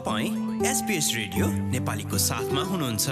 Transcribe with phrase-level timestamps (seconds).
[0.00, 3.08] तपाईँ SBS radio नेपालीको साथमा हुनुहुन्छ।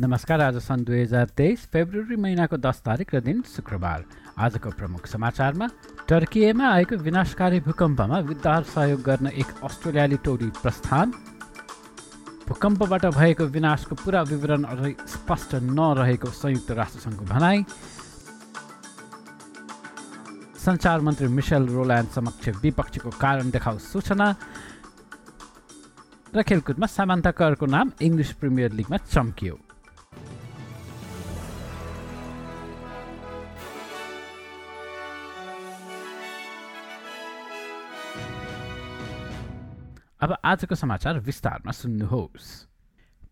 [0.00, 4.04] नमस्कार आज सन् दुई हजार तेइस फेब्रुअरी महिनाको दस तारिक र दिन शुक्रबार।
[4.38, 5.68] आजको प्रमुख समाचारमा
[6.08, 11.12] टर्किएमा आएको विनाशकारी भूकम्पमा उद्धार सहयोग गर्न एक अस्ट्रेलियाली टोली प्रस्थान।
[12.50, 17.62] भूकम्पबाट भएको विनाशको पुरा विवरण अझै स्पष्ट नरहेको संयुक्त राष्ट्रसङ्घको भनाई।
[20.58, 24.26] सञ्चार मन्त्री मिसेल रोल्यान्ड समक्ष विपक्षीको कारण देखाउ सूचना।
[26.34, 29.54] र खेलकुदमा सामान्ता करको नाम इङ्ग्लिस प्रिमियर लिगमा चम्कियो।
[40.20, 42.48] अब आजको समाचार विस्तारमा सुन्नुहोस्।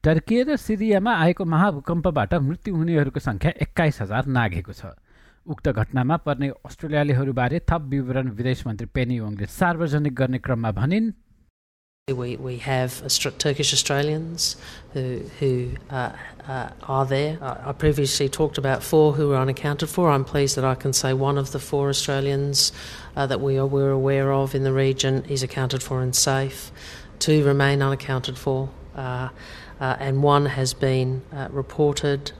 [0.05, 4.97] टर्की र सिरियामा आएको महाभूकम्पबाट मृत्यु हुनेहरूको सङ्ख्या एक्काइस हजार नाघेको छ।
[5.47, 11.13] उक्त घटनामा पर्ने अस्ट्रेलियालीहरूबारे थप विवरण विदेश मन्त्री पेनी ओङले सार्वजनिक गर्ने क्रममा भनिन्
[12.13, 13.03] We, we have
[13.39, 14.57] Turkish Australians
[14.93, 16.13] who, who uh,
[16.47, 17.39] uh, are there.
[17.43, 20.11] I previously talked about four who were unaccounted for.
[20.11, 22.73] I'm pleased that I can say one of the four Australians
[23.15, 26.73] uh, that we are we're aware of in the region is accounted for and safe.
[27.19, 29.29] Two remain unaccounted for, uh,
[29.81, 32.33] uh, and one has been uh, reported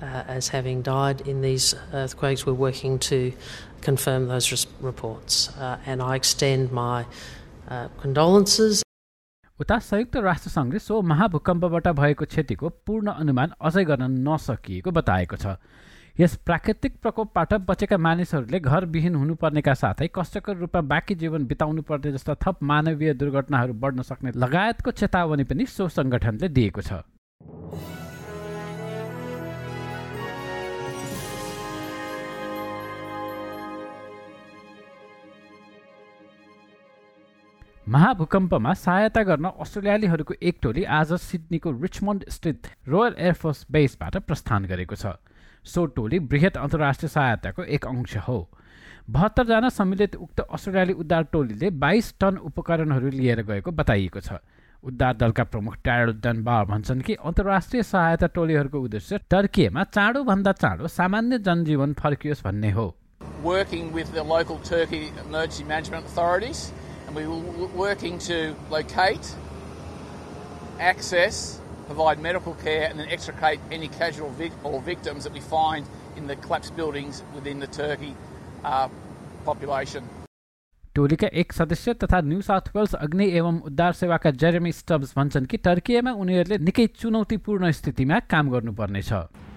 [0.00, 2.46] as having died in these earthquakes.
[2.46, 3.34] We're working to
[3.82, 5.50] confirm those reports,
[5.84, 7.04] and I extend my
[7.98, 8.82] condolences.
[9.58, 15.54] उता संयुक्त राष्ट्रसङ्घले so महाभूकम्पबाट भएको क्षतिको पूर्ण अनुमान अझै गर्न नसकिएको बताएको छ
[16.16, 22.34] यस प्राकृतिक प्रकोपबाट बचेका मानिसहरूले घरविहीन हुनुपर्नेका साथै कष्टकर रूपमा बाँकी जीवन बिताउनु पर्ने जस्ता
[22.42, 28.01] थप मानवीय दुर्घटनाहरू बढ्न सक्ने लगायतको चेतावनी पनि सो सङ्गठनले दिएको छ
[37.92, 44.96] महाभूकम्पमा सहायता गर्न अस्ट्रेलियालीहरूको एक टोली आज सिडनीको रिचमन्ड स्थित रोयल एयरफोर्स बेसबाट प्रस्थान गरेको
[44.96, 45.12] छ।
[45.64, 48.38] सो टोली बृहत अन्तर्राष्ट्रिय सहायताको एक अंश हो।
[49.10, 54.40] बहत्तरजना सम्मिलित उक्त अस्ट्रेलियाली उद्धार टोलीले बाइस टन उपकरणहरू लिएर गएको बताइएको छ।
[54.84, 61.38] उद्धार दलका प्रमुख ट्यारल डनबार भन्छन् कि अन्तर्राष्ट्रिय सहायता टोलीहरूको उद्देश्य टर्किएमा चाँडोभन्दा चाँडो सामान्य
[61.44, 62.94] जनजीवन फर्कियोस् भन्ने हो।
[63.44, 66.60] Working with the local Turkey emergency management authorities,
[67.14, 69.34] we were working to locate,
[70.80, 75.86] access, provide medical care, and then extricate any casual vic- or victims that we find
[76.16, 78.14] in the collapsed buildings within the Turkey
[78.64, 78.88] uh,
[79.44, 80.04] population.
[80.94, 85.56] टोलीका एक सदस्य तथा new south Wales अग्नि एवं उद्धार सेवाका Jeremy stubs भन्छन् कि
[85.66, 89.12] टर्कियामा उनीहरूले निकै चुनौतीपूर्ण स्थितिमा काम गर्नुपर्नेछ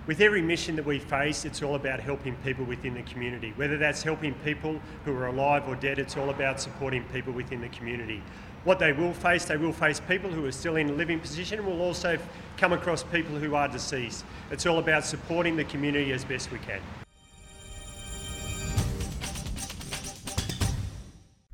[0.07, 3.53] With every mission that we face, it's all about helping people within the community.
[3.57, 7.61] Whether that's helping people who are alive or dead, it's all about supporting people within
[7.61, 8.23] the community.
[8.65, 11.61] What they will face, they will face people who are still in a living position
[11.61, 12.19] and will also
[12.57, 14.25] come across people who are deceased.
[14.51, 16.81] It's all about supporting the community as best we can.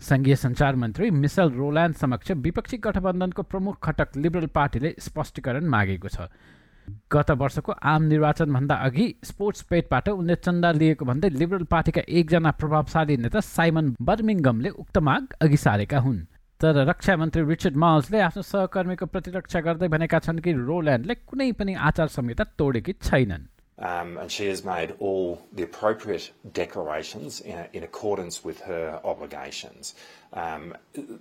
[0.06, 6.28] सङ्घीय सञ्चार मन्त्री micelle रोल्यान्ड समक्ष विपक्षी गठबन्धनको प्रमुख घटक liberal पार्टीले स्पष्टीकरण मागेको छ
[7.11, 13.17] गत वर्षको आम निर्वाचनभन्दा अघि स्पोर्ट्स पेटबाट उनले चन्दा लिएको भन्दै लिबरल पार्टीका एकजना प्रभावशाली
[13.17, 16.19] नेता साइमन बर्मिङगमले उक्त माग अघि सारेका हुन्।
[16.61, 21.73] तर रक्षा मन्त्री रिचर्ड माउल्सले आफ्नो सहकर्मीको प्रतिरक्षा गर्दै भनेका छन् कि रोल्यान्डले कुनै पनि
[21.73, 23.49] आचार संहिता तोडेकी छैनन्।
[23.80, 29.94] Um, and she has made all the appropriate declarations in, in accordance with her obligations.
[30.32, 30.74] Um,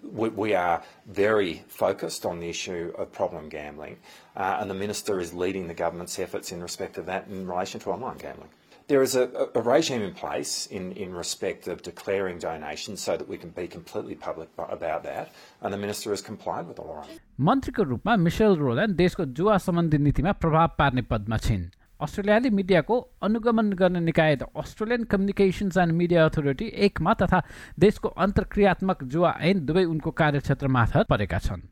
[0.03, 3.97] we, we, are very focused on the issue of problem gambling,
[4.37, 7.81] uh, and the Minister is leading the government's efforts in respect of that in relation
[7.81, 8.49] to online gambling.
[8.87, 13.27] There is a, a, regime in place in, in respect of declaring donations so that
[13.27, 17.03] we can be completely public about that, and the Minister has complied with the law.
[17.39, 21.65] मन्त्रीको रूपमा micelle रोल्यान्ड देशको जुवा सम्बन्धी नीतिमा प्रभाव पार्ने पदमा छिन्
[22.00, 27.42] अस्ट्रेलियाली मिडियाको अनुगमन गर्ने निकाय the Australian Communications and Media Authority एकमा तथा
[27.78, 31.68] देशको अन्तर्क्रियात्मक जुवा ऐन दुवै उनको कार्यक्षेत्र मार्फत परेका छन्।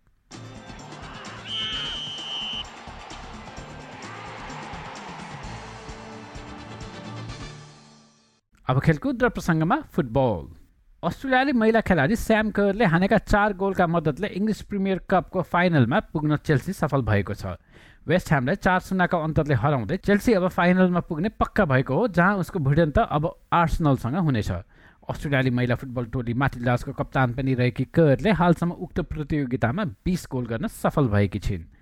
[8.68, 10.57] अब खेलकुद र प्रसङ्गमा फुटबल।
[11.02, 16.72] अस्ट्रेलियाली महिला खेलाडी स्याम करले हानेका चार गोलका मद्दतले इङ्ग्लिस प्रिमियर कपको फाइनलमा पुग्न चेल्सी
[16.74, 17.54] सफल भएको छ।
[18.02, 22.58] वेस्ट ह्यामलाई चार शून्यको अन्तरले हराउँदै चेल्सी अब फाइनलमा पुग्ने पक्का भएको हो जहाँ उसको
[22.58, 29.00] भिडन्त अब आर्सनलसँग हुनेछ। अस्ट्रेलियाली महिला फुटबल टोली माथिल्लासको कप्तान पनि रहेकी करले हालसम्म उक्त
[29.06, 31.77] प्रतियोगितामा बिस गोल गर्न सफल भएकी छिन्।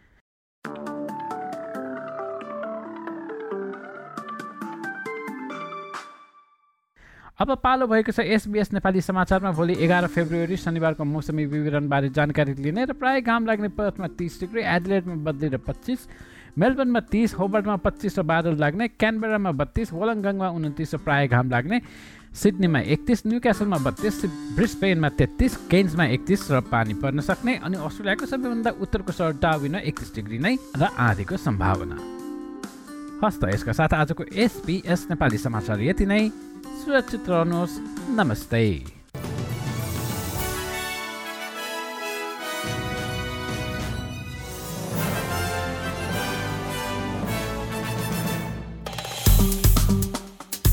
[7.39, 12.85] अब पालो भएको छ एसबिएस नेपाली समाचारमा। भोलि एघार फेब्रुअरी शनिबारको मौसमी विवरणबारे जानकारी लिने
[12.89, 16.09] र प्राय घाम लाग्ने पर्थमा तिस डिग्री एडलेटमा बदलेर पच्चिस
[16.57, 21.81] मेलबर्नमा तिस होबर्टमा पच्चिस र बादल लाग्ने क्यानबेरामा बत्तिस वलङ्गङमा उन्तिस र प्राय घाम लाग्ने
[22.33, 24.25] सिडनीमा एकतिस न्युक्यासलमा बत्तिस
[24.57, 30.15] ब्रिस्पेनमा तेत्तिस केन्समा एकतिस र पानी पर्न सक्ने अनि अस्ट्रेलियाको सबैभन्दा उत्तरको सहर डाविनमा एकतिस
[30.17, 31.97] डिग्री नै र आधीको सम्भावना।
[33.21, 36.25] हस्त यसका साथ आजको एसपिएस नेपाली समाचार यति नै।
[36.67, 37.79] सुरक्षित रहनुहोस्
[38.19, 38.63] नमस्ते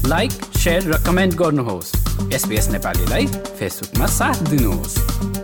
[0.08, 1.96] लाइक सेयर र कमेन्ट गर्नुहोस्
[2.34, 3.26] एसपिएस नेपालीलाई
[3.60, 5.43] फेसबुकमा साथ दिनुहोस्.